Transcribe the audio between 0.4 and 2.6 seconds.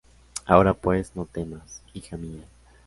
Ahora pues, no temas, hija mía: